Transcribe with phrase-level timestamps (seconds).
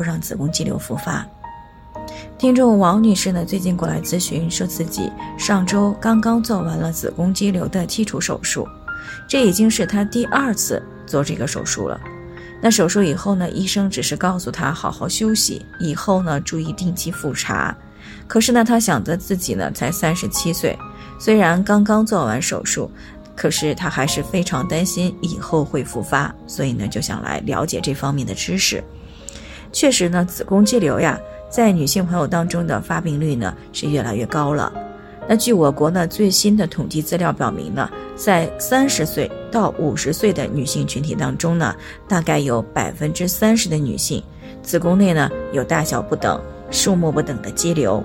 [0.00, 1.26] 不让子宫肌瘤复发。
[2.38, 8.66] 听众王女士呢，最近过来咨询，说自己上周刚刚做完了子宫肌瘤的剔除手术，
[9.28, 12.00] 这已经是她第二次做这个手术了。
[12.62, 17.76] 那手术以后呢，医生只是告诉她好好休息，以后呢注意定期复查。
[18.26, 20.78] 可是呢，她想着自己呢才三十七岁，
[21.18, 22.90] 虽然刚刚做完手术，
[23.36, 28.82] 可是她还是非常担心以后会复发，所以呢就想来了解这方面的知识。
[29.72, 34.72] 确实呢，子宫肌瘤呀，在女性朋友当中的发病率呢是越来越高了。
[35.28, 41.74] 那据我国呢最新的统计资料表明呢，在三十岁到五十岁的女性群体当中呢，
[42.08, 44.20] 大概有百分之三十的女性
[44.60, 48.02] 子宫内呢有大小不等、数目不等的肌瘤，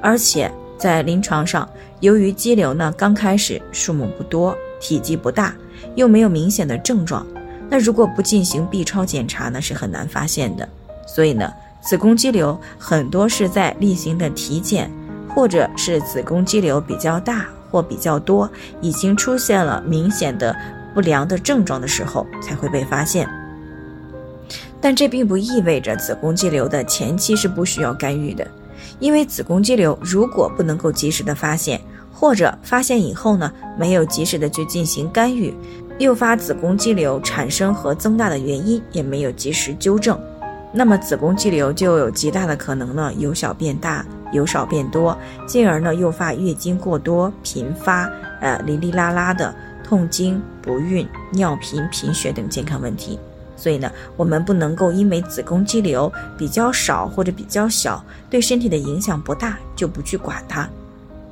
[0.00, 1.68] 而且在临床上，
[1.98, 5.56] 由于肌瘤呢刚开始数目不多、体积不大，
[5.96, 7.26] 又没有明显的症状，
[7.68, 10.68] 那如果不进行 B 超检查呢，是很难发现的。
[11.06, 14.90] 所以呢，子宫肌瘤很多是在例行的体检，
[15.28, 20.54] 或者是子宫肌瘤比较大或比较多，已经出现了明显的
[20.94, 23.28] 不良的症状的时候才会被发现。
[24.80, 28.46] 但这并不意味着子宫肌瘤的前期是不需要干预的，
[28.98, 31.80] 因为子宫肌瘤如果不能够及时的发现，
[32.12, 35.54] 或者发现以后呢，没有及时的去进行干预，
[35.98, 40.18] 诱发子宫肌瘤产生和增大的原因也没有及时纠正。
[40.72, 48.08] 那么子宫肌瘤就有极大的可能呢，由小变大，由少变多，进而呢诱发月经过多、频发、
[48.40, 49.52] 呃哩哩啦啦的
[49.82, 53.18] 痛经、不孕、尿频、贫血等健康问题。
[53.56, 60.68] 所以呢，我们不能够因为子宫肌瘤比较少或者比较小，对身体的影响不大，就不去管它。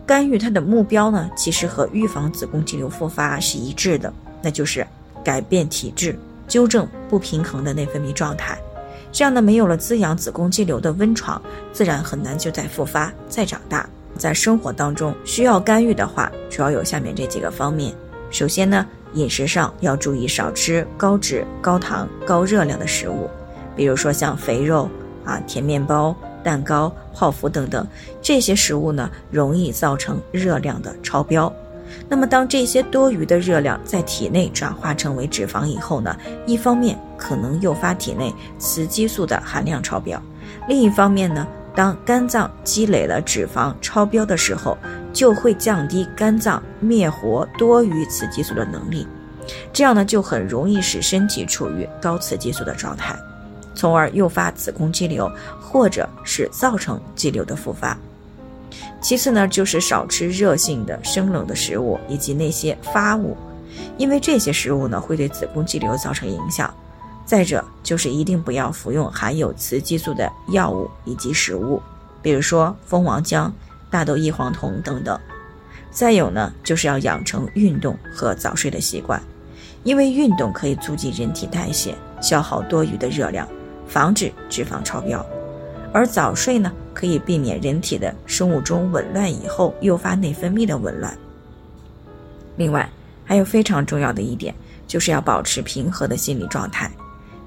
[0.05, 4.13] 干预它的目标呢，其实和预防子宫肌瘤复发是一致的，
[4.43, 4.85] 那就是
[5.23, 6.19] 改变体质，
[6.49, 8.59] 纠正不平衡的内分泌状态。
[9.11, 11.41] 这样呢，没有了滋养子宫肌瘤的温床，
[11.73, 13.89] 自然很难就再复发、再长大。
[14.17, 17.95] 在生活当中需要干预的话，主要有下面这几个方面。
[18.31, 23.31] 首先呢，饮食上要注意少吃高脂、高糖、高热量的食物，
[23.77, 24.89] 比如说像肥肉
[25.25, 27.87] 啊、甜面包、蛋糕、泡芙等等，
[28.21, 31.53] 这些食物呢，容易造成热量的超标。
[32.09, 36.17] 那么，当这些多余的热量在体内转化成为脂肪以后呢，
[36.47, 40.23] 一方面可能诱发体内雌激素的含量超标，
[40.69, 44.77] 另一方面呢，当肝脏积累了脂肪超标的时候，
[45.13, 49.07] 就会降低肝脏灭活多余雌激素的能力，
[49.73, 53.17] 这样呢，就很容易使身体处于高雌激素的状态，
[53.75, 57.97] 从而诱发子宫肌瘤，或者是造成肌瘤的复发。
[59.01, 63.37] 其次呢，就是少吃热性的生冷的食物以及那些发物，
[63.97, 66.73] 因为这些食物呢会对子宫肌瘤造成影响。
[67.25, 71.81] 再者就是一定不要服用含有雌激素的药物以及食物，
[72.23, 73.51] 比如说蜂王浆、
[73.91, 75.19] 大豆异黄酮等等。
[75.91, 79.21] 再有呢，就是要养成运动和早睡的习惯，
[79.85, 83.47] 因为运动可以促进人体代谢，消耗多余的热量，
[83.87, 85.25] 防止脂肪超标。
[85.93, 91.17] 而早睡呢，可以避免人体的生物钟紊乱以后诱发内分泌的紊乱。
[92.57, 92.89] 另外，
[93.25, 94.55] 还有非常重要的一点，
[94.87, 96.91] 就是要保持平和的心理状态，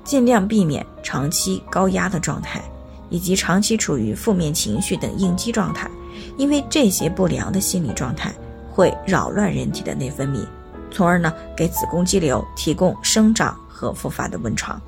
[0.03, 2.61] 尽量避免长期高压的状态，
[3.09, 5.89] 以及长期处于负面情绪等应激状态，
[6.37, 8.33] 因为这些不良的心理状态
[8.71, 10.45] 会扰乱人体的内分泌，
[10.91, 14.81] 从而呢给子宫肌瘤提供生长和复发的温床。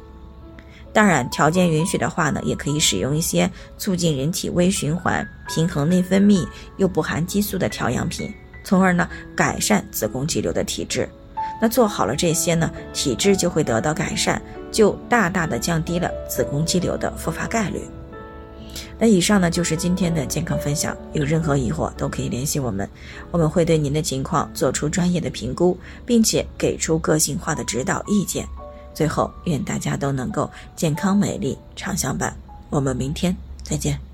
[0.94, 6.48] 当然，条件允许的话呢，也可以使用一些促进人体微循环、平衡内分泌
[6.78, 8.32] 又不含激素的调养品，
[8.64, 11.10] 从而呢改善子宫肌瘤的体质。
[11.60, 14.40] 那做好了这些呢，体质就会得到改善，
[14.72, 17.82] 就大大的降低了子宫肌瘤的复发概率。
[19.00, 22.88] 那以上呢就是今天的健康分享，有任何疑惑都可以联系我们，
[23.32, 25.76] 我们会对您的情况做出专业的评估，
[26.06, 28.48] 并且给出个性化的指导意见。
[28.94, 32.36] 最后，愿大家都能够健康美丽长相伴。
[32.70, 34.13] 我们明天再见。